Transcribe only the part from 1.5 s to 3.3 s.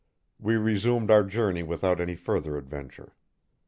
without any further adventure.